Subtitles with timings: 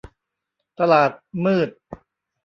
[0.79, 1.11] ตลาด
[1.45, 1.69] มืด